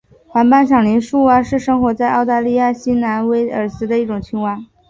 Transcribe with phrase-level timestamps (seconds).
[0.25, 4.65] 黄斑响铃树蛙是生活在澳大利亚新南威尔斯的一种青蛙。